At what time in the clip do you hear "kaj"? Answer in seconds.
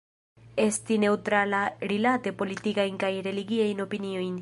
3.05-3.15